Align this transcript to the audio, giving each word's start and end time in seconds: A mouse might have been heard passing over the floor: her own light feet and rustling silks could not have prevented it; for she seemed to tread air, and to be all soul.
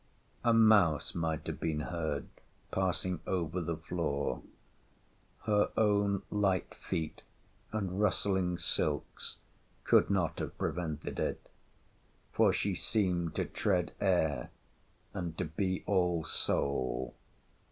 A 0.43 0.51
mouse 0.51 1.13
might 1.13 1.45
have 1.45 1.59
been 1.59 1.81
heard 1.81 2.27
passing 2.71 3.19
over 3.27 3.61
the 3.61 3.77
floor: 3.77 4.41
her 5.43 5.69
own 5.77 6.23
light 6.31 6.73
feet 6.73 7.21
and 7.71 8.01
rustling 8.01 8.57
silks 8.57 9.37
could 9.83 10.09
not 10.09 10.39
have 10.39 10.57
prevented 10.57 11.19
it; 11.19 11.51
for 12.31 12.51
she 12.51 12.73
seemed 12.73 13.35
to 13.35 13.45
tread 13.45 13.91
air, 14.01 14.49
and 15.13 15.37
to 15.37 15.45
be 15.45 15.83
all 15.85 16.23
soul. 16.23 17.13